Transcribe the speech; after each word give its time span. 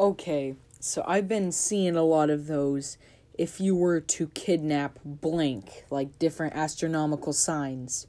Okay, 0.00 0.54
so 0.78 1.04
I've 1.06 1.28
been 1.28 1.52
seeing 1.52 1.94
a 1.94 2.02
lot 2.02 2.30
of 2.30 2.46
those. 2.46 2.96
If 3.36 3.60
you 3.60 3.76
were 3.76 4.00
to 4.00 4.28
kidnap 4.28 4.98
blank, 5.04 5.84
like 5.90 6.18
different 6.18 6.54
astronomical 6.56 7.34
signs. 7.34 8.06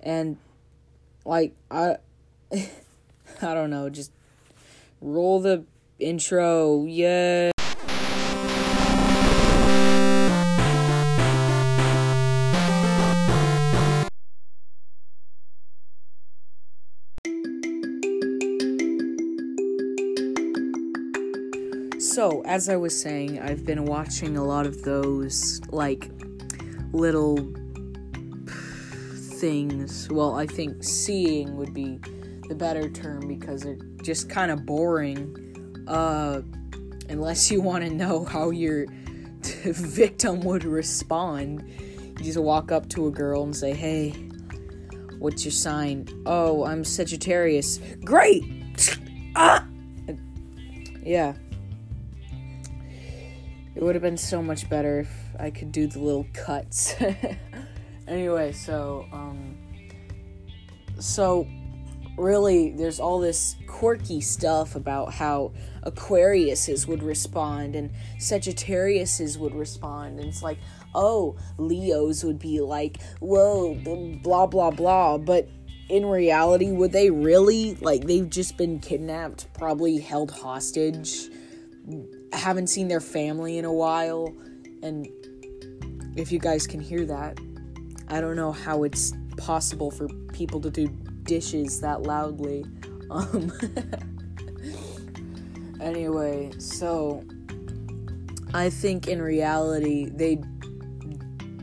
And, 0.00 0.36
like, 1.24 1.54
I. 1.70 1.96
I 2.52 3.54
don't 3.54 3.70
know, 3.70 3.88
just 3.88 4.12
roll 5.00 5.40
the 5.40 5.64
intro. 5.98 6.84
Yeah. 6.84 7.53
So, 21.98 22.42
as 22.44 22.68
I 22.68 22.76
was 22.76 22.98
saying, 22.98 23.40
I've 23.40 23.64
been 23.64 23.84
watching 23.84 24.36
a 24.36 24.44
lot 24.44 24.66
of 24.66 24.82
those, 24.82 25.60
like, 25.68 26.10
little 26.92 27.36
things. 29.38 30.08
Well, 30.10 30.34
I 30.34 30.46
think 30.46 30.82
seeing 30.82 31.56
would 31.56 31.72
be 31.72 32.00
the 32.48 32.54
better 32.54 32.90
term 32.90 33.28
because 33.28 33.62
they're 33.62 33.78
just 34.02 34.28
kind 34.28 34.50
of 34.50 34.66
boring. 34.66 35.84
Uh, 35.86 36.42
unless 37.08 37.50
you 37.50 37.60
want 37.60 37.84
to 37.84 37.90
know 37.90 38.24
how 38.24 38.50
your 38.50 38.86
victim 39.42 40.40
would 40.40 40.64
respond. 40.64 41.64
You 42.18 42.24
just 42.24 42.38
walk 42.38 42.72
up 42.72 42.88
to 42.90 43.06
a 43.06 43.10
girl 43.10 43.42
and 43.42 43.54
say, 43.54 43.72
Hey, 43.74 44.10
what's 45.18 45.44
your 45.44 45.52
sign? 45.52 46.06
Oh, 46.26 46.64
I'm 46.64 46.84
Sagittarius. 46.84 47.78
Great! 48.04 48.44
ah! 49.36 49.66
Yeah. 51.02 51.34
It 53.74 53.82
would 53.82 53.94
have 53.94 54.02
been 54.02 54.16
so 54.16 54.42
much 54.42 54.68
better 54.68 55.00
if 55.00 55.10
I 55.38 55.50
could 55.50 55.72
do 55.72 55.86
the 55.86 55.98
little 55.98 56.26
cuts. 56.32 56.94
anyway, 58.08 58.52
so 58.52 59.06
um 59.12 59.56
so 61.00 61.46
really 62.16 62.70
there's 62.70 63.00
all 63.00 63.18
this 63.18 63.56
quirky 63.66 64.20
stuff 64.20 64.76
about 64.76 65.12
how 65.12 65.52
Aquariuses 65.84 66.86
would 66.86 67.02
respond 67.02 67.74
and 67.74 67.90
Sagittariuses 68.18 69.36
would 69.38 69.54
respond 69.54 70.20
and 70.20 70.28
it's 70.28 70.42
like, 70.42 70.58
"Oh, 70.94 71.36
Leos 71.58 72.22
would 72.22 72.38
be 72.38 72.60
like, 72.60 73.02
"Whoa, 73.18 73.74
blah 74.22 74.46
blah 74.46 74.70
blah," 74.70 75.18
but 75.18 75.48
in 75.88 76.06
reality, 76.06 76.70
would 76.70 76.92
they 76.92 77.10
really 77.10 77.74
like 77.76 78.04
they've 78.04 78.30
just 78.30 78.56
been 78.56 78.78
kidnapped, 78.78 79.52
probably 79.52 79.98
held 79.98 80.30
hostage? 80.30 81.28
Haven't 82.32 82.68
seen 82.68 82.88
their 82.88 83.00
family 83.00 83.58
in 83.58 83.64
a 83.64 83.72
while 83.72 84.34
and 84.82 85.08
if 86.16 86.32
you 86.32 86.38
guys 86.38 86.66
can 86.66 86.80
hear 86.80 87.04
that 87.04 87.38
i 88.08 88.20
don't 88.20 88.36
know 88.36 88.52
how 88.52 88.84
it's 88.84 89.12
possible 89.36 89.90
for 89.90 90.08
people 90.32 90.60
to 90.60 90.70
do 90.70 90.88
dishes 91.24 91.80
that 91.80 92.02
loudly 92.02 92.64
um 93.10 93.52
anyway 95.80 96.50
so 96.58 97.22
i 98.54 98.70
think 98.70 99.08
in 99.08 99.20
reality 99.20 100.08
they 100.10 100.40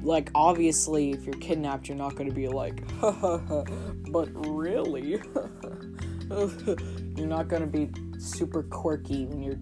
like 0.04 0.30
obviously 0.34 1.12
if 1.12 1.26
you're 1.26 1.36
kidnapped 1.36 1.88
you're 1.88 1.98
not 1.98 2.16
going 2.16 2.30
to 2.30 2.36
be 2.36 2.48
like 2.48 2.82
but 4.12 4.30
really 4.48 5.12
you're 7.18 7.28
not 7.28 7.48
going 7.48 7.62
to 7.62 7.68
be 7.68 7.90
super 8.20 8.64
quirky 8.64 9.26
when 9.26 9.42
you're 9.42 9.60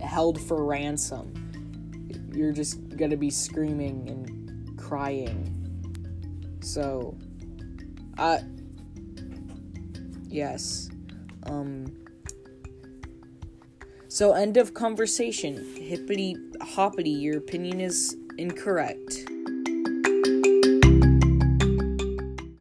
held 0.00 0.40
for 0.40 0.64
ransom. 0.64 1.34
You're 2.34 2.52
just 2.52 2.96
gonna 2.96 3.16
be 3.16 3.30
screaming 3.30 4.08
and 4.08 4.78
crying. 4.78 6.58
So, 6.60 7.16
uh, 8.18 8.40
yes. 10.28 10.90
Um, 11.44 11.86
so, 14.08 14.32
end 14.32 14.56
of 14.56 14.74
conversation. 14.74 15.74
Hippity 15.76 16.36
hoppity, 16.60 17.10
your 17.10 17.38
opinion 17.38 17.80
is 17.80 18.16
incorrect. 18.38 19.30